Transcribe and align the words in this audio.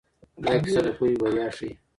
دا 0.43 0.53
کیسه 0.63 0.81
د 0.85 0.87
پوهې 0.97 1.15
بریا 1.21 1.47
ښيي. 1.57 1.71